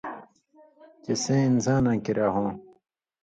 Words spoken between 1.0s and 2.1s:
چے سَیں اِنساناں